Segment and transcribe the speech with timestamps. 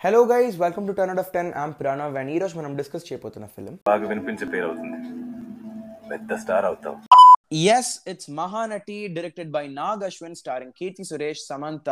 [0.00, 3.06] Hello guys welcome to turn out of ten I'm Pranav and ఈ రోజు మనం discuss
[3.08, 4.98] చేయబోతున్న ఫిలిం బాగా వినిపించే పేరు అవుతుంది.
[6.10, 6.96] పెద్ద స్టార్ అవుతావు.
[7.70, 11.88] Yes it's Mahanati directed by Nag Ashwin starring Keerthy Suresh Samantha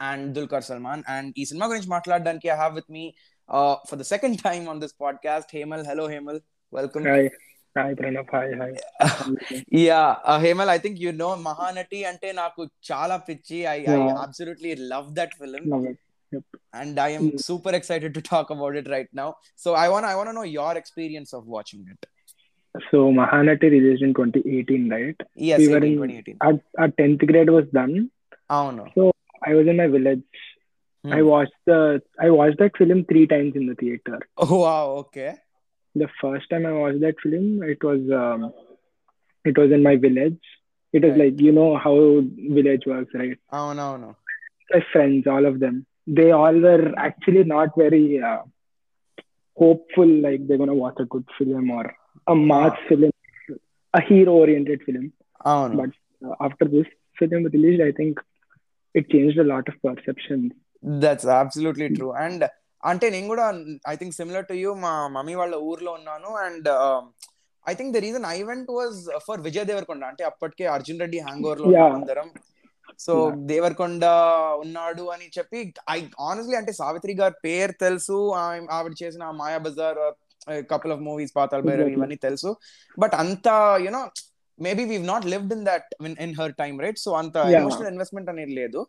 [0.00, 3.04] and Dulquer Salmaan and ఈ సినిమా గురించి మాట్లాడడానికి I have with me
[3.88, 6.40] for the second time on this podcast Hemal hello Hemal
[6.72, 7.06] welcome
[7.76, 8.74] hi Pranav hi hi
[9.82, 10.00] ya
[10.38, 13.58] Hemal I think you know Mahanati అంటే నాకు చాలా పిచ్చి.
[13.68, 14.00] I I.
[14.24, 15.98] Absolutely love that film love it.
[16.32, 16.42] Yep.
[16.72, 19.28] and I am super excited to talk about it right now.
[19.56, 22.08] So I want I want to know your experience of watching it.
[22.90, 25.18] so mahanati released in 2018 right
[25.48, 26.36] Yes, We were 18, in- 2018.
[26.46, 27.96] our, our 10th grade was done
[28.58, 28.86] Oh no.
[28.94, 29.12] So
[29.50, 30.22] I was in my village
[31.04, 31.12] Hmm.
[31.14, 31.76] i watched the
[32.24, 34.84] i watched that film three times in the theater Oh wow.
[35.00, 35.30] Okay.
[36.02, 38.44] the first time i watched that film it was um,
[39.50, 40.38] it was in my village
[40.98, 41.22] it was Right.
[41.24, 41.94] like you know how
[42.58, 44.10] village works right Oh no no.
[44.74, 48.40] my friends all of them they all were actually not very uh,
[49.56, 51.84] hopeful like they're gonna watch a good film or
[52.26, 53.10] a mass film
[53.94, 55.06] a hero oriented film
[55.44, 55.76] Oh no.
[55.76, 55.90] but
[56.22, 58.14] uh, after this film released i think
[58.94, 60.48] it changed a lot of perceptions
[61.02, 62.12] That's absolutely true.
[62.22, 62.40] And
[62.82, 63.44] అంటే నేను కూడా
[63.90, 66.66] I think similar to you మా mummy వాళ్ళ ఊర్లో ఉన్నాను and
[67.66, 71.46] I think the reason I went was for Vijay Devarakonda అంటే అప్పటికే అర్జున్ రెడ్డి హ్యాంగ్
[71.48, 71.92] ఓవర్లో Yeah.
[71.98, 72.26] అందరం
[72.98, 73.14] సో.
[73.50, 74.04] దేవరకొండ
[74.64, 75.58] ఉన్నాడు అని చెప్పి
[75.90, 78.18] ఐ ఆనెస్ట్లీ అంటే సావిత్రి గారి పేరు తెలుసు
[78.76, 80.00] ఆవిడ చేసిన Maya Bazar
[80.70, 81.90] couple of movies Pathal Bhairav.
[81.90, 82.50] ఇవన్నీ తెలుసు
[82.98, 83.48] బట్ అంత
[83.80, 84.02] you know
[84.58, 85.88] maybe we not lived in that
[86.26, 87.36] in her time right so అంత.
[87.60, 88.80] ఎమోషనల్ ఇన్వెస్ట్మెంట్ అనేది లేదు.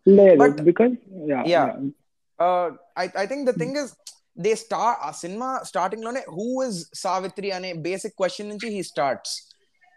[2.98, 3.92] I I think the thing is
[4.40, 9.36] they start ఆ cinema స్టార్టింగ్లోనే who is Savitri అనే basic question నుంచి he starts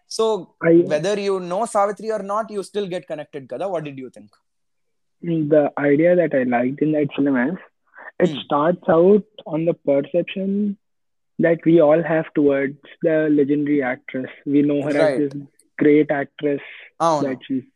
[0.07, 3.69] So I, whether you know Savitri or not, you still get connected, Kada.
[3.69, 4.31] What did you think?
[5.25, 7.57] Mm, the idea that I liked in that film is
[8.19, 8.39] it hmm.
[8.45, 10.77] starts out on the perception
[11.39, 14.31] that we all have towards the legendary actress.
[14.47, 15.21] We know her right.
[15.21, 15.43] as this
[15.79, 16.63] great actress
[17.01, 17.39] oh, that no.
[17.47, 17.67] she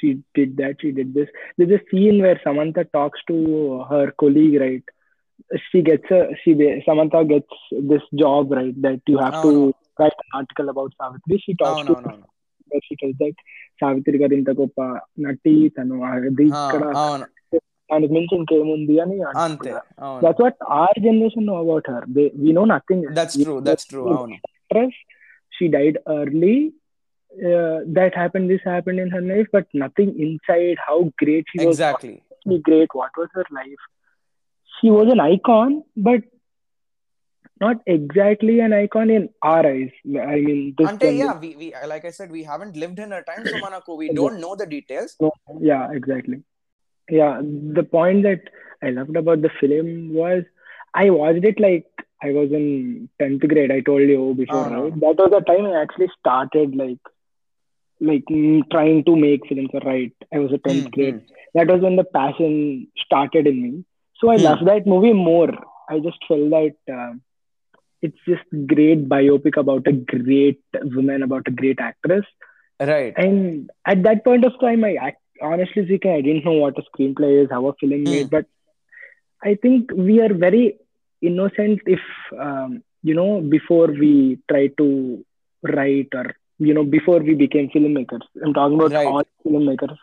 [0.00, 1.28] she did that, she did this.
[1.56, 4.82] There's a scene where Samantha talks to her colleague, right?
[5.70, 8.80] She gets a she Samantha gets this job, right?
[8.82, 11.38] That you have oh, to no write an article about Savitri.
[11.44, 12.28] She talks no, to no, no, no.
[12.86, 13.40] she tells like
[13.80, 14.80] Savitri garu ఇంత గొప్ప
[15.24, 16.82] నటి తను అది ఇక్కడ
[17.90, 19.70] దానికి మించి ఇంకేముంది అని అంతే
[20.24, 24.02] that's what our generation know about her they we know nothing that's true that's true
[24.14, 24.36] అవును.
[24.48, 24.98] Actress
[25.52, 26.56] she died early
[27.98, 32.14] that happen this happen in her life but nothing inside how great she was exactly
[32.68, 33.82] great what was her life
[34.72, 35.74] she was an icon
[36.08, 36.26] but
[37.60, 39.90] not exactly an icon in our eyes.
[40.06, 43.22] I mean, this Ante, yeah, we, we like I said, we haven't lived in a
[43.22, 45.16] time, so Manako, we don't know the details.
[45.20, 46.42] No, yeah, exactly.
[47.08, 48.40] Yeah, the point that
[48.82, 50.44] I loved about the film was
[50.94, 51.86] I watched it like
[52.22, 53.70] I was in 10th grade.
[53.70, 54.82] I told you before, uh-huh.
[54.82, 55.00] right?
[55.00, 56.98] That was the time I actually started like
[58.00, 60.88] like mm, trying to make films right i was a 10th mm-hmm.
[60.88, 61.34] grade hmm.
[61.54, 63.84] that was when the passion started in me
[64.18, 64.44] so i mm-hmm.
[64.44, 65.50] loved that movie more
[65.88, 67.12] i just felt that uh,
[68.02, 72.24] it's just great biopic about a great woman, about a great actress.
[72.80, 73.16] Right.
[73.16, 77.44] And at that point of time, I honestly speaking, I didn't know what a screenplay
[77.44, 78.10] is, how a film Hmm.
[78.10, 78.46] made, but
[79.42, 80.76] I think we are very
[81.22, 82.00] innocent if,
[82.38, 85.24] um, you know, before we try to
[85.62, 88.20] write or, you know, before we became filmmakers.
[88.44, 89.06] I'm talking about Right.
[89.06, 89.96] all filmmakers,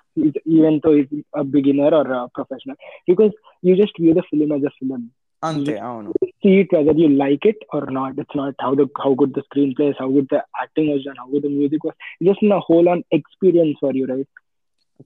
[0.45, 2.75] even though he's a beginner or a professional,
[3.07, 3.31] because
[3.61, 5.11] you just view the film as a film.
[5.42, 6.10] అంతే అవును
[6.44, 8.12] See it whether you like it or not.
[8.20, 11.18] It's not how the how good the screenplay is, how good the acting was done,
[11.22, 11.94] how good the music was.
[12.18, 14.28] It's just a whole on experience for you, right?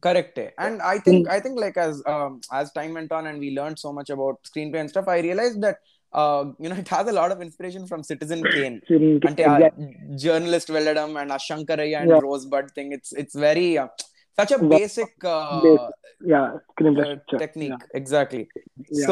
[0.06, 0.39] Correct.
[0.59, 3.78] And I think I think like as um, as time went on and we learned
[3.84, 5.77] so much about screenplay and stuff, I realized that
[6.12, 8.77] uh, you know it has a lot of inspiration from Citizen Kane.
[8.87, 9.89] Screen- అంటే ఆ exactly.
[10.25, 12.25] Journalist వెళ్ళడం and ఆ Shankaraiah and Yeah.
[12.28, 13.69] Rose bud thing it's it's very
[14.38, 15.17] such a Well, basic
[15.67, 15.91] basic,
[16.35, 17.41] yeah, screenplay structure.
[17.44, 18.44] Technique exactly
[19.03, 19.08] Yeah,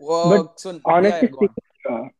[0.00, 2.10] but honestly yeah, speaking,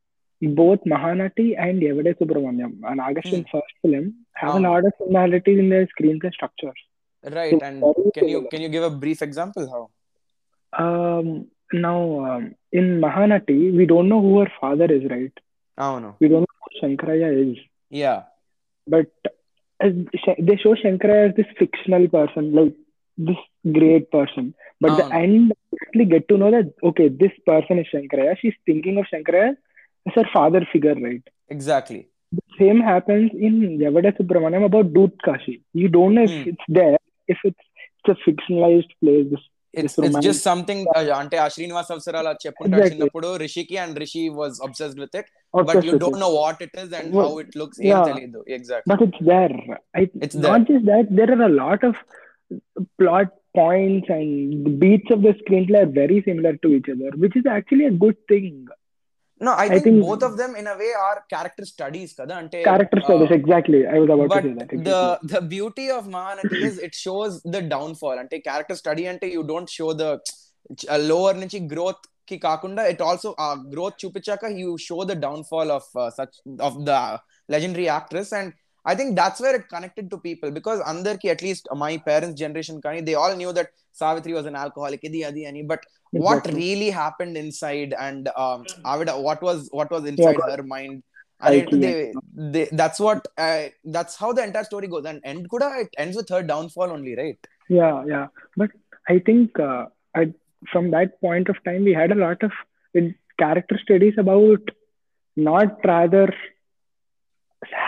[0.42, 3.50] both Mahanati and Yevade Subramanyam, uh, an Augustin hmm.
[3.58, 4.56] first film, have oh.
[4.56, 4.70] an ah.
[4.70, 6.72] order similarity in their screenplay structure.
[7.22, 7.84] Right, so, and
[8.14, 9.90] can you can you give a brief example how?
[10.72, 15.32] Um, now um, in Mahanati, we don't know who her father is, right?
[15.76, 17.58] Oh no, we don't know who Shankaraya is.
[17.90, 18.22] Yeah,
[18.86, 19.10] but
[19.84, 19.90] uh,
[20.38, 22.74] they show Shankaraya as this fictional person, like
[23.18, 24.54] this great person.
[24.80, 25.18] But um, the ah.
[25.18, 25.52] end,
[25.82, 28.36] actually get to know that, okay, this person is Shankaraya.
[28.40, 29.56] She's thinking of Shankaraya
[30.06, 31.22] as her father figure, right?
[31.48, 32.08] Exactly.
[32.58, 35.12] Same happens in Yevade Subramanyam about Dut
[35.72, 36.50] You don't know if hmm.
[36.50, 37.58] it's there, if it's,
[38.04, 39.26] it's a fictionalized place.
[39.30, 39.40] This,
[39.72, 45.14] it's, this it's just something, Auntie Ashrin Vasavsarala Chapundashinapudu, Rishiki and Rishi was obsessed with
[45.14, 45.26] it.
[45.52, 47.78] But you don't know what it is and how it looks.
[47.80, 48.16] Yeah.
[48.46, 48.96] Exactly.
[48.96, 49.50] But it's there.
[49.94, 51.96] It's not just that, there are a lot of
[52.98, 57.36] plot points and the beats of the screenplay are very similar to each other which
[57.40, 58.50] is actually a good thing
[59.46, 62.34] No, I I think, think- both of them in a way are character studies, kada.
[62.40, 64.82] Ante, character uh, studies exactly i was about but to say that exactly.
[64.90, 65.00] the
[65.34, 68.16] the beauty of Mahanati is it shows the downfall.
[68.22, 70.10] Ante character study ante you don't show the
[70.94, 75.70] uh, lower నుంచి growth కి కాకుండా it also ఆ growth చూపించాక you show the downfall
[75.78, 76.34] of uh, such
[76.68, 77.00] of the
[77.54, 78.48] legendary actress and
[78.84, 82.80] I think that's where it connected to people because Andarki, at least my parents' generation,
[82.80, 85.02] kani they all knew that Savitri was an alcoholic.
[85.02, 85.62] Idi, adi, ani.
[85.62, 86.20] But exactly.
[86.20, 89.22] what really happened inside and um, hmm.
[89.22, 91.02] what was what was inside yeah, her mind?
[91.42, 95.04] And it, they, they, that's what uh, that's how the entire story goes.
[95.06, 97.38] And end kuda it ends with her downfall only, right?
[97.68, 98.26] Yeah, yeah.
[98.56, 98.70] But
[99.08, 100.34] I think uh, I,
[100.70, 102.52] from that point of time, we had a lot of
[102.96, 104.60] uh, character studies about
[105.36, 106.32] not rather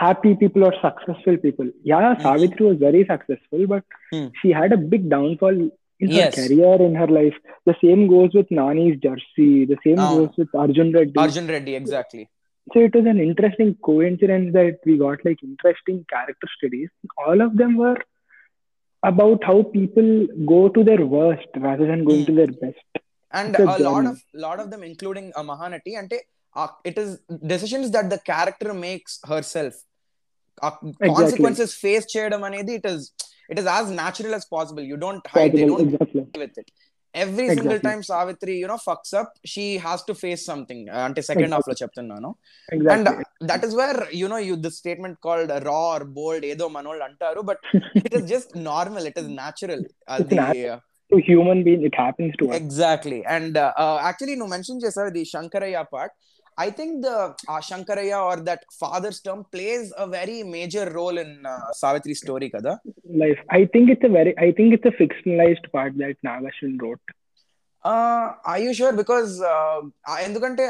[0.00, 1.68] happy people or successful people.
[1.84, 4.26] Yeah savitri was very successful but Hmm.
[4.40, 5.58] she had a big downfall
[6.00, 7.34] in her career in her life.
[7.66, 9.64] The same goes with nani's jersey.
[9.72, 10.12] The same Ah.
[10.18, 12.24] goes with arjun reddy arjun reddy exactly.
[12.72, 16.90] So it was an interesting coincidence that we got like interesting character studies.
[17.26, 17.96] All of them were
[19.02, 20.10] about how people
[20.46, 22.26] go to their worst rather than going Hmm.
[22.26, 23.00] to their best.
[23.40, 24.16] And It's a a lot of
[24.46, 26.12] lot of them including a mahanati and
[26.55, 27.09] uh, it is
[27.53, 29.75] decisions that the character makes herself
[30.61, 30.75] uh,
[31.11, 33.01] consequences face చేయడం అనేది it is
[33.53, 36.69] it is as natural as possible you don't hide they Possible, don't exactly with it
[37.15, 37.85] every single Exactly.
[37.85, 41.67] time savitri you know fucks up she has to face something uh, అంటే second half
[41.71, 42.29] లో చెప్తున్నాను
[42.93, 46.01] and exactly uh, that is where you know you this statement called uh, raw or
[46.17, 47.59] bold ఏదో మనోళ్ళు అంటారు but
[48.07, 49.81] it is just normal it is natural
[50.11, 50.75] uh, It's the, natural.
[50.75, 50.79] uh,
[51.11, 55.13] to human being it happens to us exactly and uh, uh, actually నువ్వు mention చేసావు
[55.17, 56.13] the shankaraya part
[56.58, 61.44] I think the uh, Shankaraya or that father's term plays a very major role in
[61.46, 62.80] uh, Savitri's story, Kada.
[63.04, 63.38] Life.
[63.50, 64.36] I think it's a very.
[64.38, 67.00] I think it's a fictionalized part that Nagashwin wrote.
[67.84, 68.92] Uh, are you sure?
[68.92, 69.80] Because uh,
[70.26, 70.64] ఎందుకంటే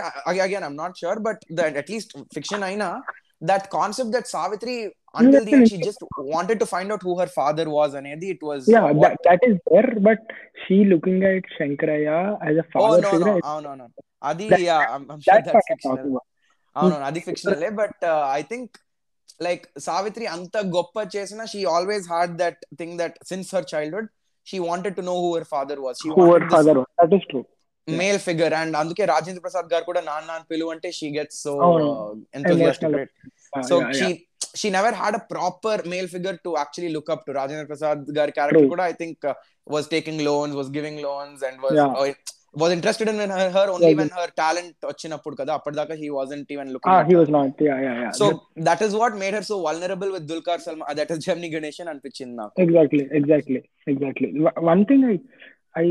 [0.45, 2.95] again, I'm not sure, but that at least fiction I know
[3.43, 4.77] that concept that Savitri
[5.15, 8.43] until the end she just wanted to find out who her father was and it
[8.43, 9.03] was yeah what...
[9.03, 10.19] that, that is there but
[10.63, 13.41] she looking at Shankaraya as a oh, father oh, no, figure no.
[13.43, 13.89] Oh, no, no.
[14.23, 16.19] అది about
[16.77, 18.03] అవునవును అది ఫిక్షనలే but
[18.39, 18.75] I think
[19.47, 24.09] like Savitri అంత గొప్ప చేసిన she always had that thing that since her childhood
[24.47, 26.89] she wanted to know who her father was she who her father was.
[27.03, 27.45] That is true.
[27.89, 31.53] Male figure and అందుకే రాజేంద్ర ప్రసాద్ గారు కూడా నాన్న అని పిలువ అంటే she gets so
[31.67, 31.89] అవును.
[31.89, 34.09] Uh, so she.
[34.61, 38.33] She never had a proper male figure to actually look up to Rajendra Prasad గారి
[38.39, 38.69] character.
[38.75, 39.25] కూడా I think
[39.67, 41.79] was taking loans was giving loans and was
[42.55, 46.49] was interested in her, her only yeah, when her talent వచ్చినప్పుడు కదా అప్పటిదాకా he wasn't
[46.55, 47.61] even looking ah, he was not.
[47.69, 48.13] Yeah yeah yeah.
[48.21, 48.65] So yeah.
[48.69, 50.87] that is what made her so vulnerable with Dulquer Salmaan.
[50.91, 52.55] Uh, that is Gemini Ganeshan అనిపించింది నాకు.
[52.65, 53.61] Exactly exactly
[53.93, 54.29] exactly.
[54.73, 55.17] One thing I
[55.83, 55.87] I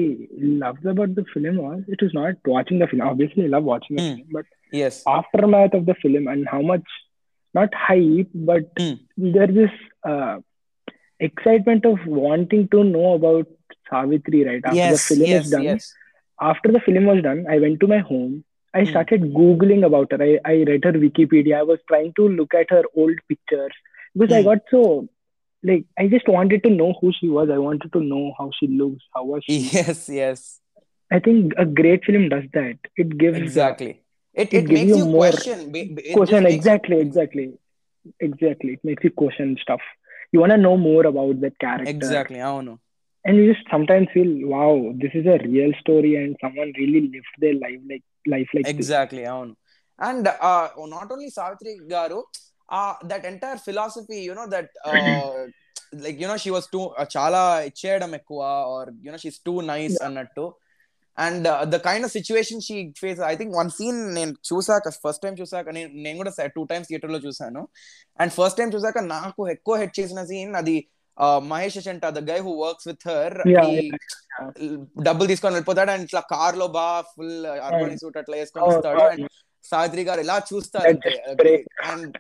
[0.64, 3.02] loved about the film was it was not watching the film.
[3.14, 4.18] Obviously I love watching the hmm.
[4.18, 4.48] film but
[4.82, 4.98] yes.
[5.20, 6.90] aftermath of the film and how much
[7.58, 8.94] not hype but mm.
[9.36, 9.74] there's
[10.12, 10.36] uh,
[11.28, 13.48] excitement of wanting to know about
[13.90, 14.64] Savitri right?
[14.70, 15.88] After yes, the film yes, is done yes
[16.42, 18.44] after the film was done, I went to my home.
[18.74, 18.90] I hmm.
[18.90, 19.34] started.
[19.34, 20.22] Googling about her.
[20.22, 21.58] I, I read her Wikipedia.
[21.58, 23.74] I was trying to look at her old pictures
[24.18, 24.34] because.
[24.34, 24.48] I hmm.
[24.48, 25.10] got so
[25.64, 27.50] like I just wanted to know who she was.
[27.50, 29.04] I wanted to know how she looks.
[29.14, 29.58] How was she?
[29.58, 30.60] Yes, yes.
[31.12, 32.78] I think a great film does that.
[32.96, 34.02] It gives uh, exactly.
[34.34, 35.74] It, it, it makes you, question.
[36.14, 37.08] Question exactly, makes...
[37.08, 37.54] exactly,
[38.20, 38.74] exactly.
[38.74, 39.82] It makes you question stuff.
[40.32, 41.90] You want to know more about that character.
[41.90, 42.40] Exactly.
[42.40, 42.80] I don't know.
[43.26, 47.36] And you just sometimes feel wow this is a real story and someone really lived
[47.44, 48.74] their life like life like this.
[48.76, 49.54] Exactly అవును.
[50.00, 50.28] And
[50.96, 52.20] not only Savitri garu
[53.12, 54.72] that entire philosophy you know that
[56.06, 56.82] like you know she was too
[57.18, 58.42] చాలా ఇచ్చేయడం ఎక్కువ
[58.76, 60.46] or you know she's too nice అన్నట్టు.
[61.18, 65.36] And the kind of situation she face I think one scene నేను చూసాక first time
[65.42, 67.62] చూసాక నేను నేను కూడా టూ టైమ్స్ థియేటర్లో చూసాను
[68.20, 70.78] అండ్ ఫస్ట్ టైం చూసాక నాకు ఎక్కువ హెడ్ చేసిన సీన్ అది
[71.50, 73.36] Mahesh Achanta the guy who works with her
[75.08, 77.36] డబ్బులు తీసుకొని వెళ్ళిపోతాడు అండ్ ఇట్లా కార్లో బా ఫుల్
[77.68, 79.28] అర్మనీ సూట్ అట్లా వేసుకొని Oh, వస్తాడు అండ్
[79.66, 80.88] సావిత్రి గారు ఇలా చూస్తారు.
[81.92, 82.16] అండ్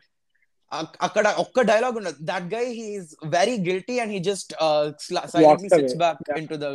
[1.05, 4.51] అక్కడ ఒక్క డైలాగ్ ఉండదు that guy he's very guilty and he just.
[6.03, 6.22] Back.
[6.38, 6.67] In to the.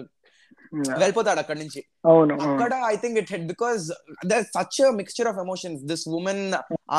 [0.94, 2.50] వెళ్ళిపోతాడు అక్కడ నుంచి అవును అవును.
[2.52, 3.84] అక్కడ I think it head because
[4.32, 6.44] there such mixture of emotions this women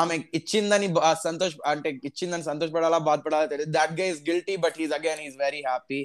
[0.01, 4.95] ఆమె ఇచ్చిందని బా- సంతోష్ అంటే ఇచ్చిందని సంతోషపడాలా బాధపడాలా తెలియదు that guy is guilty but he's
[4.99, 6.01] again is very happy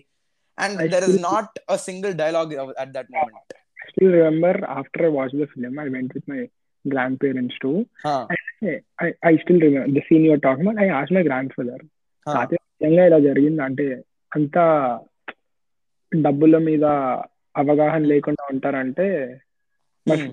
[0.58, 4.08] and I there is still- not a single dialogue of- at that moment I still
[4.14, 6.40] remember after I watched the film, I went with my
[6.84, 7.74] grandparents too.
[8.04, 8.22] huh.
[8.98, 10.80] I, I still remember the scene you're talking about.
[10.80, 11.78] I asked my grandfather,
[12.26, 12.34] Huh.
[12.36, 13.86] తాతయ్య నిజంగా ఇలా జరిగింది అంటే
[14.32, 14.56] అంత
[16.12, 16.84] డబ్బుల మీద
[17.57, 19.07] అవగాహన లేకుండా ఉంటారంటే
[20.07, 20.25] బట్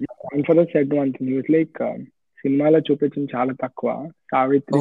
[0.76, 1.78] అడ్వాన్స్ ఇట్స్ లైక్
[2.38, 4.10] సినిమాలో చూపించింది చాలా తక్కువ.
[4.32, 4.80] సావిత్రి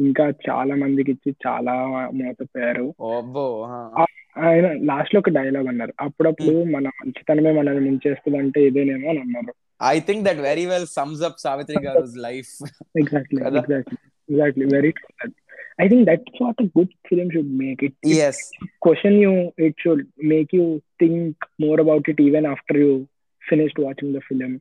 [0.00, 1.74] ఇంకా చాలా మందికి ఇచ్చి చాలా
[2.14, 2.86] మోసపోయారు
[4.38, 5.94] ఆయన లాస్ట్లో ఒక డైలాగ్ అన్నారు.
[6.00, 9.52] అప్పుడప్పుడు మన మంచితనమే మనల్ని ముంచేస్తుంది అంటే ఇదేనేమో అని అన్నారు.
[9.82, 12.52] I think that very well sums up Savitri garu life
[12.98, 13.96] exactly exactly
[14.28, 14.92] exactly very
[15.82, 17.82] I think that's what a good film should make.
[17.82, 18.50] It, it yes.
[18.80, 19.32] question you.
[19.68, 20.66] It should make you
[21.00, 23.08] think more about it even after you
[23.48, 24.60] finished watching the film.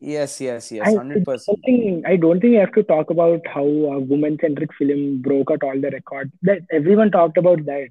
[0.00, 1.58] Yes, yes, yes, hundred percent.
[2.06, 5.80] I don't think you have to talk about how a woman-centric film broke out all
[5.86, 6.30] the record.
[6.42, 7.88] That everyone talked about that.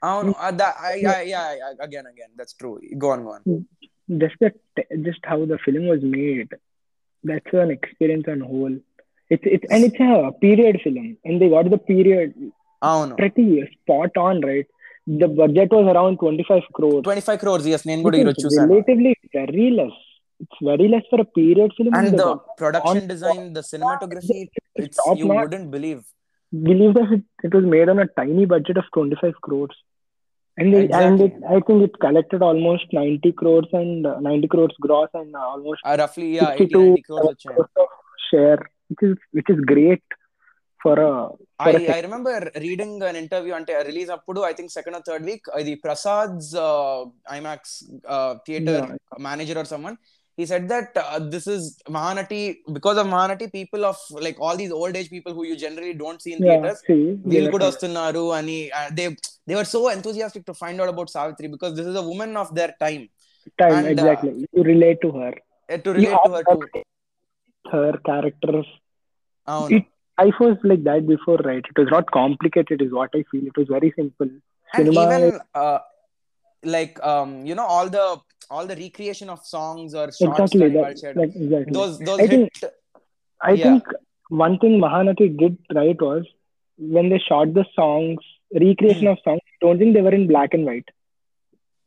[0.00, 2.78] Oh no, uh, that, I, I, yeah, again, again, that's true.
[2.96, 3.42] Go on, go on.
[3.42, 4.18] Hmm.
[4.18, 4.52] Just the
[5.02, 6.54] just how the film was made.
[7.24, 8.78] That's an experience on whole
[9.31, 10.13] It's it's and it's a
[10.45, 12.29] period film, and they got the period
[12.81, 13.13] Oh no.
[13.15, 13.45] pretty
[13.75, 14.67] spot on, right?
[15.21, 17.01] The budget was around 25 crores.
[17.03, 17.63] 25 crores.
[17.73, 18.69] Yes, నేను కూడా Which ఈరోజు is చూసాను.
[18.73, 19.95] relatively very less.
[20.39, 21.91] It's very less for a period film.
[21.99, 22.29] And the the
[22.61, 24.39] production on- design, the cinematography,
[24.83, 25.41] it's top you notch.
[25.43, 26.01] wouldn't believe.
[26.53, 29.75] believe that it, it was made on a tiny budget of 25 crores.
[30.57, 31.47] And, they, and it, Exactly.
[31.51, 35.81] I think it collected almost 90 crores and uh, 90 crores gross and uh, almost
[35.83, 37.55] Uh, roughly, yeah, 80, 62 90 crores వచ్చాయి.
[37.55, 37.89] crores of
[38.27, 38.59] share,
[38.90, 40.04] Which is which is great
[40.80, 41.12] for a.
[41.64, 42.34] For I, a I remember
[42.66, 46.52] reading an interview అంటే release అప్పుడు I think second or third week ఇది Prasad's
[47.38, 47.74] IMAX
[48.46, 48.86] theatre
[49.28, 49.98] manager or someone
[50.38, 51.62] he said that uh, this is
[51.94, 52.42] Mahanati
[52.76, 56.20] because of Mahanati people of like all these old age people who you generally don't
[56.24, 58.58] see in yeah, theaters see, వీళ్ళు yeah, కూడా వస్తున్నారు అని
[58.98, 59.04] they
[59.48, 62.50] they were so enthusiastic to find out about Savitri because this is a woman of
[62.58, 63.04] their time
[63.62, 64.32] time and, uh, exactly.
[64.56, 65.32] you relate to her.
[65.68, 66.30] Uh, to relate to
[67.70, 68.66] her characters.
[69.46, 69.76] Oh, no.
[69.76, 71.64] It, was like that before, right?
[71.64, 73.46] It was not complicated, is what I feel.
[73.46, 74.28] It was very simple.
[74.74, 75.78] Cinema and even uh,
[76.64, 78.20] like um, you know, all the
[78.50, 81.72] all the recreation of songs or shots exactly, that, that, exactly.
[81.72, 82.72] those those I hit, think,
[83.40, 83.64] I yeah.
[83.64, 83.84] think
[84.28, 86.26] one thing Mahanati did right was
[86.76, 88.18] when they shot the songs,
[88.52, 89.12] recreation mm.
[89.12, 89.40] of songs.
[89.60, 90.88] Don't think they were in black and white.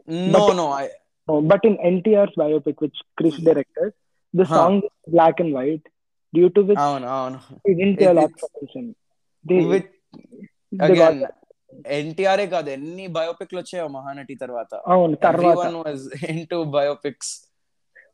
[0.08, 0.90] No, but, no, I.
[1.28, 3.44] No, but in NTR's biopic, which Krish hmm.
[3.46, 3.94] directed,
[4.35, 4.57] the Huh.
[4.59, 5.85] song is black and white,
[6.33, 8.87] due to which అవును అవును they didn't pay a It- lot of it's- attention.
[9.45, 9.89] They, with
[10.73, 11.35] they again got,
[11.97, 16.01] NTR కాదు ఎన్ని బయోపిక్లు వచ్చాయో మహానటి తర్వాత అవును తర్వాత everyone was
[16.35, 17.29] into biopics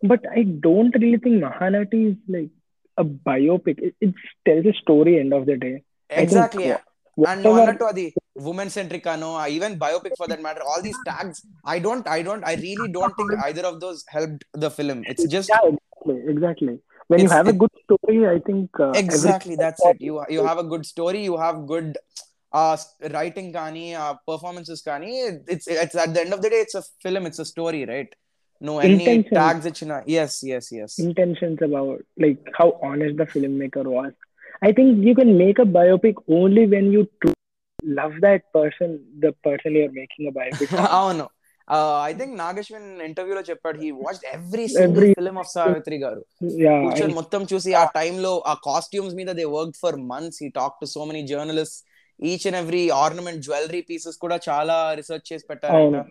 [0.02, 2.52] but I don't really think Mahanati is like
[2.99, 3.76] a biopic.
[3.88, 4.14] It, it
[4.46, 5.75] tells a story end of the day.
[5.75, 8.06] I think exactly wha- and నువ్వు whatever- అన్నట్టు అది
[8.52, 11.40] women centric అనో even biopic for that matter all these tags
[11.75, 15.28] I don't I don't I really don't think either of those helped the film it's
[15.37, 15.52] just
[16.09, 19.97] exactly when it's, you have a good story i think uh, exactly that's it.
[19.99, 21.97] you you have a good story you have good
[22.53, 22.77] uh,
[23.11, 25.11] writing kani uh, performances kani
[25.47, 28.13] it's it's at the end of the day it's a film it's a story right?
[28.59, 30.97] No any tags ichina yes yes yes.
[30.99, 34.13] Intentions about like how honest the filmmaker was.
[34.61, 37.07] I think you can make a biopic only when you
[37.83, 41.29] love that person the person you're making a biopic oh no
[42.03, 46.21] I think Nagashwin ఇంటర్వ్యూలో చెప్పాడు he watch every single film of Savitri గారు
[46.83, 50.88] కూర్చొని మొత్తం చూసి ఆ టైంలో ఆ costumes మీద they work for months he talk to
[50.93, 51.79] so many journalist
[52.19, 56.03] each and every ornament jewellery pieces కూడా చాలా రీసెర్చ్ చేసి పెట్టారంట అవును.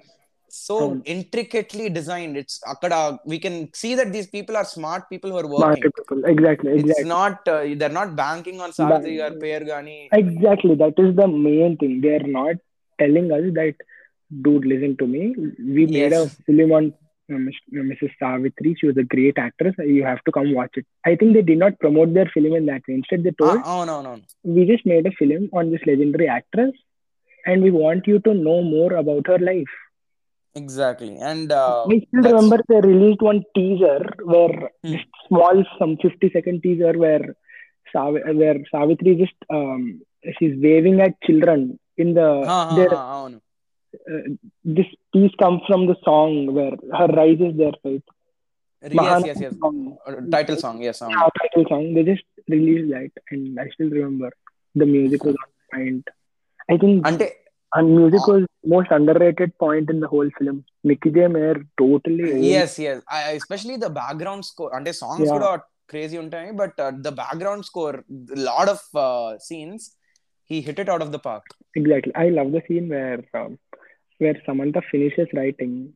[0.50, 0.75] సో.
[1.06, 2.92] ఇంట్రికెట్లీ డిజైన్డ్ ఇట్స్ అక్కడ
[3.28, 6.20] we can see that these people are smart people who are working people.
[6.34, 7.08] Exactly, it's exactly.
[7.14, 7.48] Not
[7.94, 10.75] not banking on Savitri గారి పేరు గానీ Exactly.
[10.84, 11.94] That is the main thing.
[12.04, 12.56] They're not
[12.98, 13.76] telling us that,
[14.42, 15.35] dude, listen to me.
[15.59, 16.95] We made a film on
[17.30, 18.04] uh, Mrs.
[18.04, 18.76] Uh, Savitri.
[18.78, 19.75] She was a great actress.
[19.78, 20.87] You have to come watch it.
[21.04, 22.95] I think they did not promote their film in that way.
[22.95, 25.80] Instead, they told, uh, "Oh no, no, no, we just made a film on this
[25.87, 26.73] legendary actress,
[27.45, 29.75] and we want you to know more about her life."
[30.54, 32.33] Exactly, and uh, I still that's...
[32.33, 34.95] remember they released one teaser where hmm.
[35.28, 37.35] small, some fifty-second teaser where
[37.92, 40.00] Sav- where Savitri just um,
[40.38, 42.30] she's waving at children in the.
[42.30, 43.38] Uh, uh,
[44.12, 44.28] uh,
[44.64, 48.02] this piece comes from the song where her rise is there, right?
[48.82, 49.54] Yes, yes, yes.
[49.58, 49.96] Song.
[50.06, 50.98] Uh, title song, yes.
[50.98, 51.10] Song.
[51.10, 51.94] Yeah, title song.
[51.94, 54.30] They just released that, and I still remember
[54.74, 56.08] the music was on point.
[56.70, 57.32] I think Ante-
[57.74, 60.64] and music was most underrated point in the whole film.
[60.84, 61.26] Mickey J.
[61.26, 62.48] Meyer totally.
[62.48, 63.02] Yes, yes.
[63.08, 64.74] I, especially the background score.
[64.76, 65.34] And the songs yeah.
[65.34, 69.96] are crazy on time, but uh, the background score, a lot of uh, scenes,
[70.44, 71.44] he hit it out of the park.
[71.74, 72.14] Exactly.
[72.14, 73.58] I love the scene where um,
[74.18, 75.94] where Samantha finishes writing.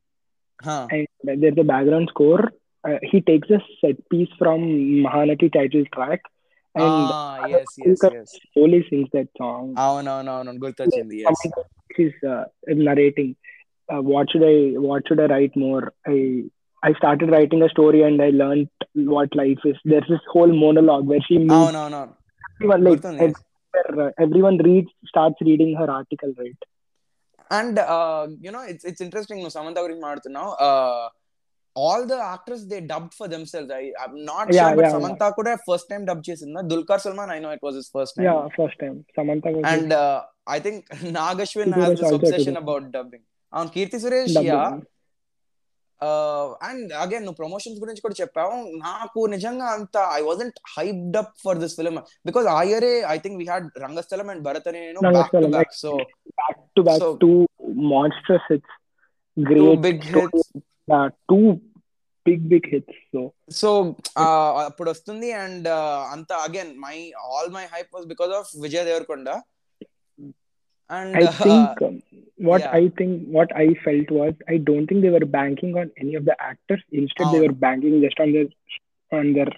[0.63, 0.87] Huh.
[0.91, 2.53] And there's a background score.
[2.87, 4.61] Uh, he takes a set piece from
[5.05, 6.21] Mahanati title track.
[6.75, 8.39] And ah, yes, yes, yes.
[8.55, 9.75] slowly sings that song.
[9.77, 10.53] Oh, no, no, no.
[10.53, 11.35] Gurtachindi, yes.
[11.97, 13.37] She's uh, narrating.
[13.93, 15.93] Uh, what should I what should I write more?
[16.07, 16.45] I
[16.83, 19.77] I started writing a story and I learned what life is.
[19.85, 22.15] There's this whole monologue where she meets oh no no
[22.61, 23.35] everyone like yes.
[23.97, 26.57] Uh, everyone reads starts reading her article right
[27.52, 27.80] and
[28.46, 30.52] you know it's it's interesting నువ్వు సమంత గురించి మాడుతున్నావు
[31.76, 33.84] all the actors they dubbed for them selves I
[34.30, 37.52] not Yeah, sure but yeah, Samantha కూడా first time dub చేసిందా Dulquer Salmaan I know
[37.58, 38.96] it was his first time Yeah, first time.
[39.18, 39.94] Samantha was and
[40.56, 40.82] I think
[41.20, 42.64] Nag Ashwin Kirti has Suresh this also obsession did it.
[42.64, 44.52] About dubbing అవును Keerthy Suresh dubbing.
[44.54, 44.64] Yeah
[46.63, 48.55] and again నువ్వు promotions గురించి కూడా చెప్పావు
[48.85, 53.39] నాకు నిజంగా అంత I wasn't hyped up for this film because ఆ ఇయరే I think
[53.39, 55.93] we had Rangasthalam and Bharat Ane Nenu back to back so
[56.39, 57.37] back to back So- two
[57.93, 58.71] monstrous hits.
[59.37, 60.33] Two Great big stories.
[60.37, 60.51] Hits
[60.89, 61.45] Yeah, two
[62.27, 62.95] big big hits.
[63.15, 63.21] So
[63.61, 63.69] so
[64.65, 65.69] అప్పుడు వస్తుంది and
[66.15, 69.29] అంత again my all my hype was because of Vijay Deverakonda
[70.91, 71.17] and
[72.41, 72.73] what yeah.
[72.73, 76.25] I think, what I felt was, I don't think they were banking on any of
[76.25, 76.83] the actors.
[76.91, 77.33] Instead, oh.
[77.33, 78.47] they were banking just on their,
[79.13, 79.49] on their,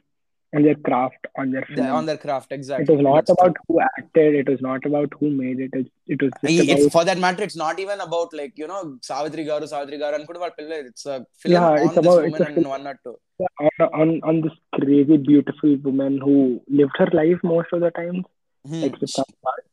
[0.54, 1.86] on their craft, on their film.
[1.86, 2.84] on their craft, exactly.
[2.84, 3.64] It was not That's about true.
[3.68, 4.34] who acted.
[4.34, 5.70] It was not about who made it.
[5.72, 6.30] It, it was.
[6.42, 6.78] About...
[6.78, 10.16] It's, for that matter, it's not even about like you know Savitri Garu, Savitri Garu,
[10.16, 10.84] and Kuduval Pillai.
[10.88, 13.16] It's a film yeah, on it's this about, woman it's a, and one or two.
[13.60, 18.24] On, on on this crazy beautiful woman who lived her life most of the time,
[18.66, 18.84] hmm.
[18.84, 19.64] except some part.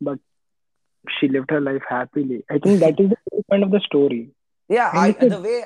[0.00, 0.18] But
[1.05, 2.39] she lived her life happily.
[2.49, 4.21] I think that is the whole point of the story.
[4.69, 5.57] yeah And I, it's a- the way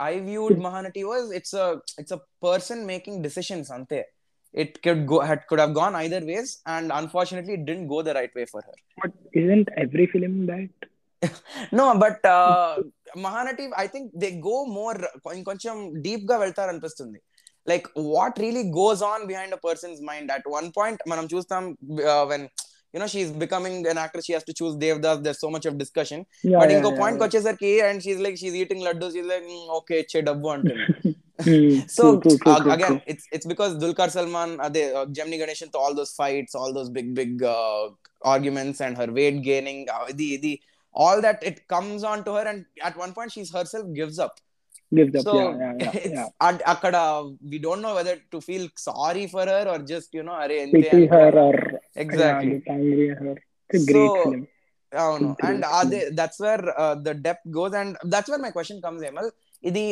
[0.00, 1.66] i viewed mahanati was it's a
[2.00, 4.00] it's a person making decisions ante
[4.54, 8.14] it could go had could have gone either ways and unfortunately it didn't go the
[8.18, 10.72] right way for her But isn't every film that?
[11.80, 12.72] no but uh,
[13.26, 14.96] mahanati i think they go more
[15.50, 15.76] కొంచెం
[16.06, 17.20] deep గా వెళ్తారు అనిపిస్తుంది
[17.66, 21.64] like what really goes on behind a persons mind at one point మనం చూస్తాం
[22.32, 22.46] when
[22.97, 24.25] you know she's becoming an actress.
[24.25, 25.21] She has to choose devdas.
[25.23, 26.25] There's so much of discussion.
[26.43, 27.53] Yeah, but yeah, the yeah, point yeah.
[27.53, 29.13] key and she's like she's eating laddus.
[29.13, 31.15] She's like mm, okay che dabbu antundi
[31.47, 35.43] hmm, so true, true, true, again it's it's because dulquer salmaan ade uh, gemini uh,
[35.43, 37.83] ganeshan to all those fights all those big big uh,
[38.33, 40.53] arguments and her weight gaining uh, the the
[41.05, 44.35] all that it comes on to her and at one point she's herself gives up.
[44.92, 45.24] Gives up.
[45.26, 46.64] So yeah, yeah, yeah, yeah.
[46.72, 46.96] అక్కడ
[47.50, 50.80] we don't know whether to feel sorry for her are just you know అరే ఎంతే
[50.80, 51.54] Pity her or
[52.04, 53.36] exactly yeah, get angry at her.
[53.70, 54.42] It's a great So- film.
[54.92, 55.76] అవును Great and film.
[55.80, 56.64] అదే that's where
[57.06, 59.30] the depth goes and that's where my question comes ఏమల్
[59.64, 59.84] ఇది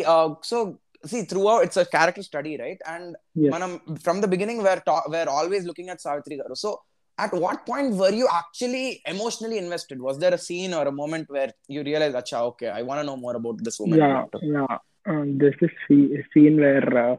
[0.51, 0.59] so
[1.05, 3.11] C through it's a character study right and
[3.43, 3.51] Yes.
[3.55, 3.71] మనం
[4.05, 4.83] from the beginning where
[5.15, 6.71] where always looking at Savitri గారు so
[7.18, 11.30] at what point were you actually emotionally invested was there a scene or a moment
[11.36, 14.26] where you realized acha okay i want to know more about this woman Yeah,
[14.56, 14.78] yeah.
[15.12, 17.16] Um, there's this sce- scene where uh,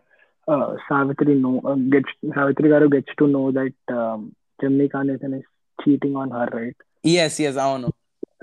[0.53, 4.21] uh, Savitri know uh, gets Savitri Garu gets to know that um,
[4.63, 5.45] Ganesan is
[5.85, 6.77] cheating on her, right?
[7.17, 7.91] yes yes avunu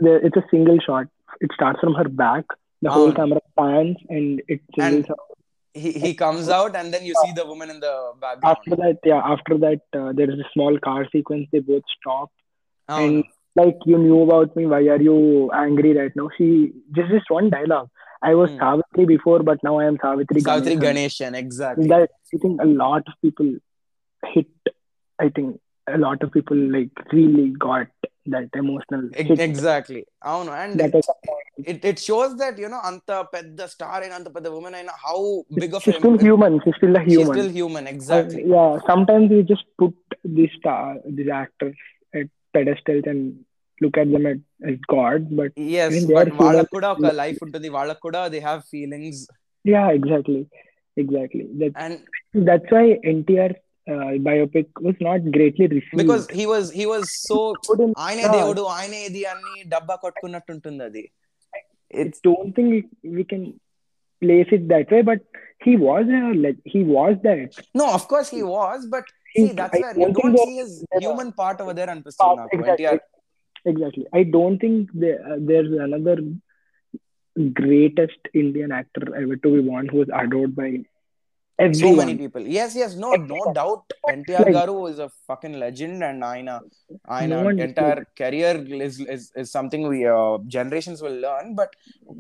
[0.06, 1.08] There, it's a single shot.
[1.46, 2.46] It starts from her back.
[2.86, 3.18] The whole Ah.
[3.20, 5.20] camera pans and it singles her.
[5.74, 8.98] He, he comes out and then you see the woman in the background After that,
[9.04, 11.48] yeah, after that, uh, there is a small car sequence.
[11.52, 12.30] They both stop.
[12.90, 13.24] avunu
[13.60, 14.66] Like you knew about me.
[14.66, 15.18] Why are you
[15.64, 16.30] angry right now?
[16.38, 16.46] She
[17.00, 17.90] just this one dialogue.
[18.30, 18.60] I was Hmm.
[18.64, 20.42] Savitri before, but now I am Savitri.
[20.48, 20.86] savitri Ganesan.
[20.86, 23.50] ganeshan exactly that I think a lot of people
[24.34, 24.72] hit.
[25.26, 25.60] I think
[25.96, 27.88] a lot of people like really got
[28.27, 29.41] that emotional Ex- hit.
[29.47, 31.07] exactly అవును and That is
[31.71, 35.19] it, it shows that you know అంత పెద్ద star అయిన అంత పెద్ద woman అయినా how
[35.61, 36.55] big of she's a still human.
[36.65, 37.35] She's still a she's human.
[37.35, 38.73] still human exactly Uh, yeah.
[38.91, 39.95] Sometimes we just put
[40.39, 40.83] these star
[41.19, 41.77] these actors
[42.15, 43.23] at pedestals and
[43.81, 44.39] look at them as,
[44.71, 45.27] as gods.
[45.41, 46.75] But yes I mean, they but are వాళ్ళకు human.
[46.77, 49.19] కూడా ఒక life ఉంటుంది వాళ్ళకు కూడా they have feelings
[49.65, 50.43] yeah, exactly,
[50.97, 51.45] exactly.
[51.61, 51.95] That and
[52.49, 52.85] that's why
[53.17, 53.51] NTR
[53.87, 56.01] uh, biopic was not greatly received.
[56.03, 58.35] because he was he was so Couldn't- ఆయనే yeah.
[58.39, 61.05] దేవుడు ఆయనే ఇది అన్ని డబ్బా కొట్టుకున్నట్టు ఉంటుంది అది
[62.01, 62.81] I don't think we,
[63.19, 63.43] we can
[64.23, 65.21] place it that way, but
[65.67, 67.53] he was a like he was that.
[67.81, 70.37] no of course he was but He- see that's I where you don't think don't
[70.39, 72.87] there- see his there are- human part over there అనిపిస్తుంది నాకు exactly.
[72.89, 72.99] NTR
[73.73, 74.05] Exactly.
[74.19, 76.15] I don't think there, uh, there's another
[77.61, 80.69] greatest Indian actor ever to be born who was adored by
[81.64, 81.96] Everyone.
[81.96, 82.42] So many people.
[82.42, 83.84] Yes, yes, no, no doubt.
[84.10, 86.62] NTR Garu is a fucking legend, and Aina,
[87.10, 88.54] Aina no entire career
[88.88, 91.56] is, is, is something we uh, generations will learn.
[91.56, 91.76] But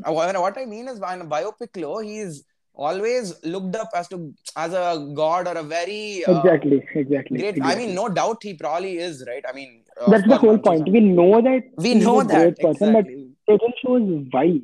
[0.05, 4.07] uh, what I mean is, in a biopic, lo, he is always looked up as
[4.07, 7.61] to as a god or a very uh, exactly exactly great exactly.
[7.61, 10.89] i mean no doubt he probably is right i mean uh, that's the whole point
[10.89, 13.29] we know that we know that person exactly.
[13.45, 14.59] but it shows why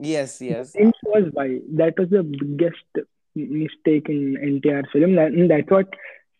[0.00, 3.06] yes yes it shows why that was the biggest
[3.62, 4.20] mistake in
[4.52, 5.16] NTR film.
[5.16, 5.88] That, that's what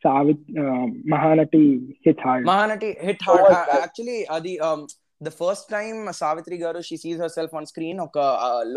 [0.05, 2.45] Savit uh, Mahanati hit hard.
[2.45, 3.41] Mahanati hit hard.
[3.41, 4.87] Oh, uh, actually, uh, the um,
[5.21, 8.19] the first time Savitri Garu she sees herself on screen, ఒక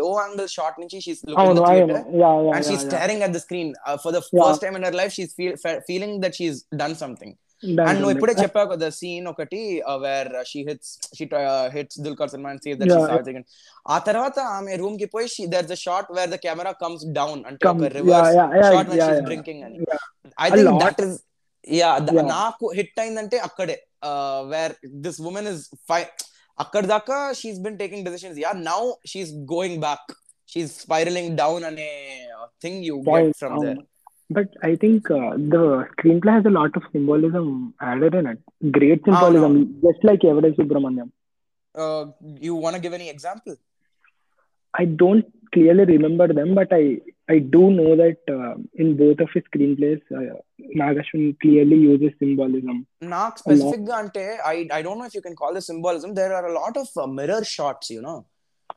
[0.00, 3.40] low angle shot నుంచి she's looking అవును అవును yeah yeah and she staring at the
[3.46, 3.70] screen
[4.04, 5.56] for the first time in her life she feel
[5.90, 8.12] feeling that she is done something and నువ్వు.
[8.14, 9.60] ఇప్పుడే చెప్పావు కదా scene ఒకటి
[10.04, 11.24] where she hits she
[11.76, 13.44] hits Dulquer Salmaan save that garu.
[13.94, 17.68] ఆ తర్వాత ఆమె రూమ్కి పోయి she there the shot where the camera comes down అంటే
[17.72, 19.28] ఒక yeah, reverse shot when she's yeah.
[19.28, 19.78] Drinking అని.
[20.46, 20.72] I think.
[20.84, 21.16] That is
[21.80, 21.90] yeah.
[22.36, 23.78] నాకు hit అయిందంటే అక్కడే
[24.52, 24.74] వేర్
[25.06, 26.00] దిస్ ఉమెన్ ఇస్ ఫై
[26.58, 28.80] అక్కడ దాకా she's been taking decisions yeah now
[29.12, 30.08] she's going back
[30.52, 31.88] she's spiralling down అనే
[32.64, 33.36] thing you get.
[33.42, 33.80] From there
[34.32, 38.38] But I think uh, the screenplay has a lot of symbolism added in it.
[38.70, 39.92] Great symbolism, oh, no.
[39.92, 41.10] just like Yevade Subramanyam*.
[41.74, 42.06] Uh,
[42.40, 43.56] you want to give any example?
[44.74, 49.28] I don't clearly remember them, but I I do know that uh, in both of
[49.34, 50.36] his screenplays, uh,
[50.76, 52.86] Nagashwin clearly uses symbolism.
[53.00, 56.14] Not specific ante, I I don't know if you can call this symbolism.
[56.14, 58.26] There are a lot of uh, mirror shots, you know.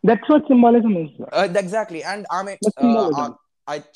[0.03, 1.09] That's what symbolism is.
[1.31, 2.57] Uh, exactly, and I mean,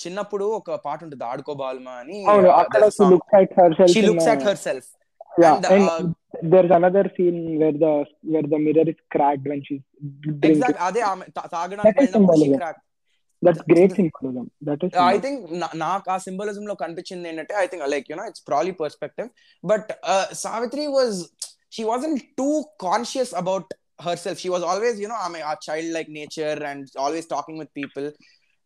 [0.01, 3.91] చిన్నప్పుడు ఒక పాట ఉంటుంది ఆడుకో బాల్మా అని Oh no, అక్కడ she looks at herself.
[3.95, 4.87] She looks at herself
[5.41, 5.99] uh,
[6.43, 7.91] there's another scene where the
[8.31, 9.83] where the mirror is cracked when she's.
[10.49, 12.05] Exact అదే ఆమె తాగడానికి
[12.61, 12.83] cracked.
[13.41, 14.45] That's great symbolism.
[14.61, 14.89] That is.
[15.05, 15.17] I.
[15.25, 15.41] Think
[15.83, 19.29] నాకు ఆ symbolism లో కనిపించింది ఏంటంటే I think like you know it's probably perspective
[19.63, 19.89] but
[20.43, 21.19] Savitri was
[21.77, 22.49] she wasn't too
[22.87, 23.71] conscious about
[24.25, 28.07] herself she was always you know ఆమె ఆ child like nature and always talking with people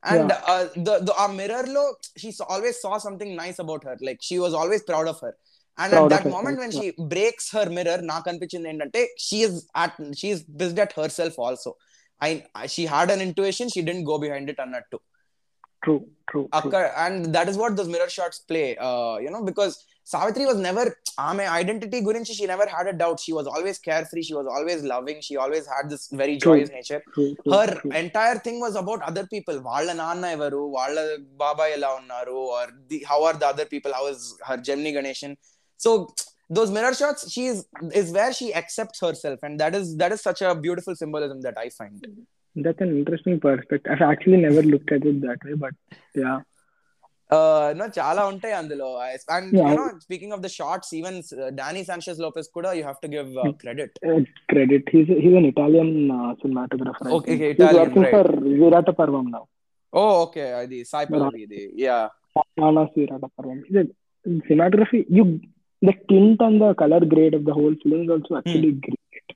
[0.03, 0.33] and
[1.19, 1.85] ఆ mirror లో
[2.23, 5.37] she always saw something nice about her like she was always proud of her
[5.79, 6.83] and Proud at of that herself, moment when yeah.
[6.83, 11.73] She breaks her mirror నాకు అనిపించింది ఏంటంటే she is at she is బిస్డ్ at her self also
[12.21, 12.31] I
[12.67, 14.99] she had an intuition she didn't go behind it అన్నట్టు
[15.83, 16.01] True.
[16.31, 16.43] True.
[16.43, 16.47] true.
[16.59, 18.63] అక్కడ and that is what those mirror shots play
[19.27, 23.20] you know because Savitri was never, I mean, identity Gurinchi, she never had a doubt.
[23.20, 24.24] She was always carefree.
[24.24, 25.22] She was always loving.
[25.22, 27.02] She always had this very joyous nature.
[27.50, 29.60] Her entire thing was about other people.
[29.62, 32.68] Valla Nana evaru, Valla Baba ela unnaru, or
[33.08, 33.94] how are the other people?
[33.94, 35.38] How is her Gemini Ganeshan?
[35.78, 36.14] So
[36.50, 39.40] those mirror shots, she is, is where she accepts herself.
[39.44, 42.06] And that is, that is such a beautiful symbolism that I find.
[42.56, 43.92] That's an interesting perspective.
[43.92, 45.74] I've actually never looked at it that way, but
[46.14, 46.42] yeah.
[47.78, 48.88] No చాలా ఉంటాయి అందులో.
[49.36, 49.52] And
[50.06, 51.18] speaking of the shots even
[51.60, 53.30] Danny Sanchez Lopez కూడా you have to give
[53.62, 53.96] credit
[54.52, 55.94] credit he's he's an Italian
[56.42, 59.44] cinematographer okay okay Italian for Virata Parvam now
[59.94, 61.98] oh okay అది సాయి పల్లవి ఇది yeah
[62.62, 63.84] Manas Virata Parvam ఇది
[64.46, 65.26] cinematography you
[65.82, 69.34] the tint and the colour grade of the whole film is also actually great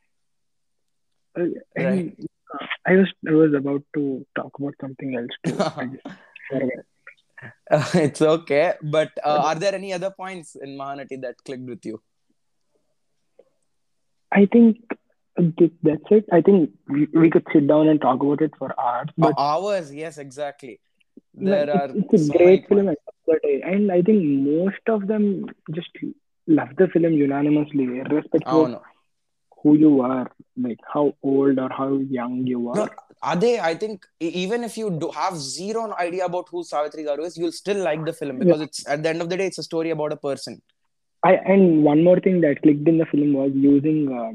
[2.90, 4.04] I was I was about to
[4.36, 5.52] talk about something else to
[7.72, 8.74] Uh, it's okay.
[8.82, 12.02] But uh, are there any other points in Mahanati that clicked with you?
[14.32, 14.78] I think
[15.84, 16.26] that's it.
[16.32, 19.10] I think we, we could sit down and talk about it for hours.
[19.18, 20.80] But oh, hours, yes, exactly.
[21.34, 22.96] There like, are it's, it's a so great film,
[23.44, 25.90] and I think most of them just
[26.48, 28.78] love the film unanimously, irrespective oh, no.
[28.78, 28.84] of
[29.62, 32.76] who you are, like how old or how young you are.
[32.76, 32.90] No.
[33.26, 37.38] Ade, I think even if you do have zero idea about who Savitri Garu is,
[37.38, 38.66] you'll still like the film because yeah.
[38.66, 40.62] it's at the end of the day, it's a story about a person.
[41.24, 44.32] I and one more thing that clicked in the film was using uh,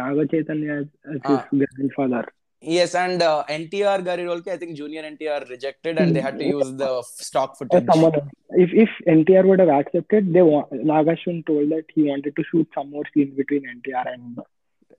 [0.00, 1.46] Naga Chaitanya as, as ah.
[1.50, 2.26] his grandfather.
[2.60, 6.48] Yes, and uh, NTR Gari I think Junior NTR rejected, and they had to mm.
[6.48, 7.84] use the stock footage.
[7.92, 8.12] Someone,
[8.50, 12.68] if if NTR would have accepted, they wa- Nagashwin told that he wanted to shoot
[12.74, 14.38] some more scenes between NTR and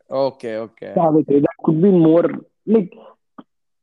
[0.10, 0.94] okay, okay.
[0.96, 1.42] Savitri.
[1.42, 2.26] That could be more
[2.68, 2.94] like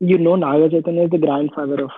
[0.00, 1.90] you know Naga Chaitanya is the grandfather of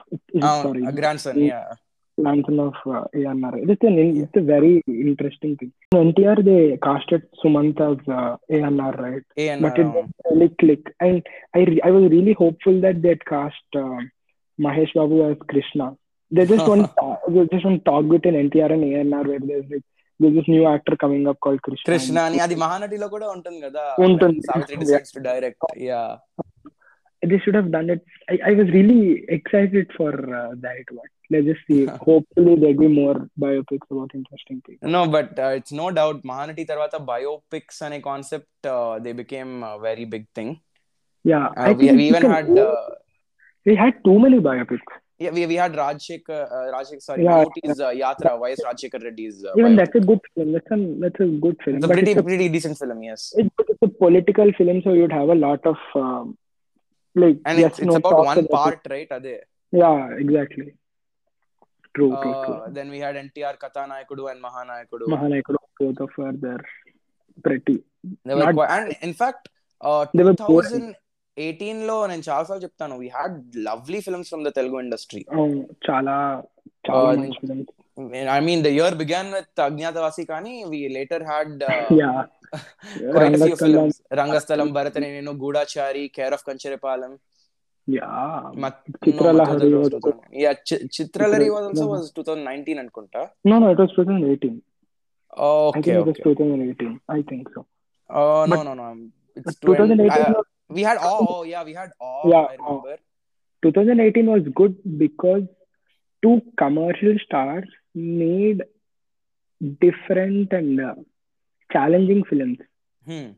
[0.42, 1.74] oh, sorry, a grandson, yeah.
[2.18, 3.70] Grandson of uh, ANR.
[3.70, 4.24] It's, an, yeah.
[4.34, 5.72] a very interesting thing.
[5.92, 9.22] In NTR, they casted Sumanth as uh, ANR, right?
[9.36, 9.60] ANR.
[9.60, 10.94] But it didn't really click.
[10.98, 11.22] And
[11.54, 13.98] I, re- I was really hopeful that they'd cast uh,
[14.58, 15.96] Mahesh Babu as Krishna.
[16.30, 17.16] They just want uh,
[17.52, 19.82] just one talk between NTR and ANR where there's like
[20.18, 21.92] there's this new actor coming up called Krishna.
[21.92, 23.60] Krishna అని అది మహానటిలో కూడా ఉంటుంది
[27.26, 28.04] they should have done it.
[28.28, 31.10] I, I was really excited for uh, that one.
[31.30, 31.84] Let's just see.
[32.10, 34.88] Hopefully, there'll be more biopics about interesting people.
[34.88, 39.62] No, but uh, it's no doubt Mahanati Tarvata biopics and a concept, uh, they became
[39.62, 40.60] a very big thing.
[41.24, 41.46] Yeah.
[41.48, 42.56] Uh, I we, we even had.
[42.58, 42.74] Uh,
[43.64, 44.96] we had too many biopics.
[45.18, 49.44] Yeah, we, we had Rajshekhar, uh, sorry, yeah, Murti's uh, Yatra, why is Rajshekhar Reddy's
[49.44, 49.76] uh, Even biopic.
[49.76, 50.52] that's a good film.
[50.52, 51.76] That's a, that's a good film.
[51.76, 53.32] It's a pretty, it's a, pretty decent film, yes.
[53.36, 56.36] It, it's a political film, so you'd have a lot of um,
[57.15, 59.09] like And yes, it's, it's no about talks one about part, right?
[59.11, 59.25] Ade.
[59.37, 59.43] it.
[59.73, 60.67] Yeah, exactly.
[61.95, 62.59] True, true, Uh, true.
[62.77, 65.05] then we had NTR Kathanayakudu and Mahanayakudu.
[65.07, 66.65] Mahanayakadu, both of her, they're
[67.45, 67.77] pretty.
[68.25, 69.43] They were Not- quite, and in fact,
[69.81, 70.61] uh, They were poor.
[70.63, 73.33] 2018 లో నేను చాలాసార్లు చెప్తాను we had
[73.69, 75.23] lovely films from the Telugu industry.
[75.35, 76.15] అవును, చాలా
[76.87, 77.69] చాలా Uh, మంచి films.
[78.37, 82.21] I mean, the year began with Agnatavasi కానీ we later had uh,
[83.00, 84.00] yeah, quite a few films.
[84.12, 87.18] Rangastalam, Bharatanainu, Gudachari, Care of Kancharipalam.
[87.86, 88.50] Yeah.
[88.54, 91.90] Mat- Chitrala no, was yeah, Ch- Chitralari was also no.
[91.90, 93.30] was 2019 and Kunta.
[93.44, 94.60] No, no, it was 2018.
[95.36, 95.78] Oh, okay.
[95.78, 96.00] I think okay.
[96.00, 97.00] it was 2018.
[97.08, 97.66] I think so.
[98.10, 99.08] Oh, uh, no, no, no.
[99.36, 100.08] It's 2018.
[100.08, 101.26] 20, uh, we had all.
[101.28, 102.22] Oh, yeah, we had all.
[102.24, 102.96] Yeah, I remember.
[103.62, 105.42] 2018 was good because
[106.22, 108.62] two commercial stars made
[109.80, 110.94] different and uh,
[111.72, 112.58] challenging films.
[113.06, 113.28] Hmm.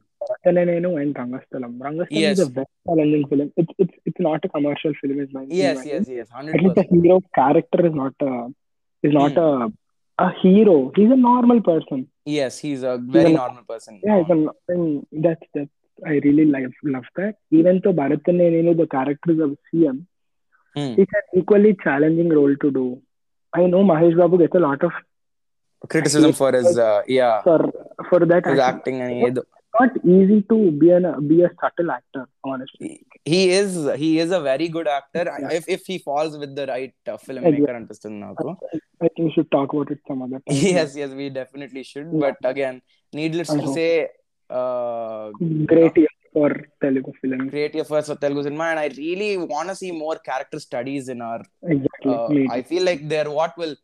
[0.45, 1.79] And Rangasthalam.
[1.79, 2.39] Rangasthalam Yes.
[2.39, 3.53] is a very challenging film.
[3.57, 5.21] It's it's it's not a commercial film.
[5.21, 8.49] Is my Yes, yes, yes, At least the hero character is not a
[9.03, 9.39] is not Hmm.
[9.39, 9.73] a
[10.27, 10.77] a hero.
[10.97, 12.09] He's a normal person.
[12.25, 14.01] Yes, he's a very Even- normal person.
[14.03, 14.39] Yeah, he's a,
[14.73, 15.71] I mean, that's that's
[16.07, 17.37] I really love love that.
[17.51, 19.97] Even though Bharat Ane Nenu, the characters of CM,
[20.77, 20.93] Hmm.
[21.03, 22.87] it's an equally challenging role to do.
[23.55, 24.93] I know Mahesh Babu gets a lot of
[25.89, 27.59] Criticism for his, uh, yeah, for
[28.09, 29.47] for that his acting, and not,
[29.79, 32.91] not easy to be an be a subtle actor honestly
[33.25, 35.57] he is he is a very good actor yeah.
[35.59, 37.81] if if he falls with the right uh, filmmaker yeah.
[37.83, 41.11] understand now I, I think we should talk about it some other time yes yes
[41.23, 42.21] we definitely should yeah.
[42.27, 42.81] but again
[43.13, 43.67] needless uh-huh.
[43.67, 43.91] to say
[44.51, 45.31] uh,
[45.73, 46.51] great year for
[46.83, 47.49] Telugu film.
[47.55, 51.21] Great year for Telugu cinema, and I really want to see more character studies in
[51.29, 51.41] our.
[51.75, 52.13] Exactly.
[52.15, 53.75] Uh, I feel like they're what will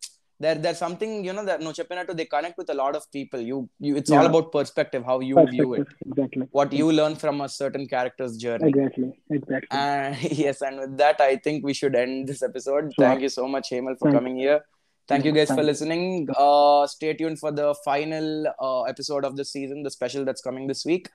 [0.45, 3.41] there there's something you know that no chepinattu they connect with a lot of people.
[3.51, 4.19] You, you it's yeah.
[4.19, 5.55] all about perspective how you perspective.
[5.55, 5.89] view it.
[6.07, 6.47] exactly.
[6.59, 8.71] What you learn from a certain character's journey.
[8.73, 9.79] Exactly exactly.
[9.79, 12.93] Uh, yes and with that i think we should end this episode.
[12.95, 13.07] Sure.
[13.07, 14.61] thank you so much hamel for thank coming here.
[15.07, 16.29] Thank you guys thank for listening.
[16.35, 20.67] Uh, stay tuned for the final uh, episode of the season the special that's coming
[20.67, 21.11] this week.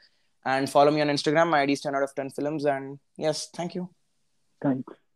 [0.45, 1.49] And follow me on instagram.
[1.49, 2.65] My id is 10 out of 10 films.
[2.65, 3.89] And yes thank you.
[4.61, 5.08] Thanks.